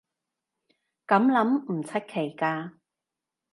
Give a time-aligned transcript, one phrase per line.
[1.05, 2.71] 噉諗唔出奇㗎